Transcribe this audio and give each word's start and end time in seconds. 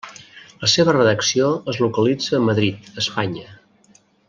La 0.61 0.69
seva 0.71 0.95
redacció 0.95 1.51
es 1.73 1.79
localitza 1.83 2.33
a 2.39 2.41
Madrid, 2.47 2.89
Espanya. 3.05 3.47